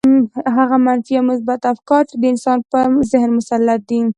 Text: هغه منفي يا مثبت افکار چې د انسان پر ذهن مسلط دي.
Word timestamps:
هغه 0.55 0.77
منفي 0.85 1.13
يا 1.17 1.21
مثبت 1.29 1.61
افکار 1.73 2.01
چې 2.09 2.15
د 2.19 2.23
انسان 2.33 2.57
پر 2.71 2.85
ذهن 3.11 3.29
مسلط 3.37 3.81
دي. 3.89 4.01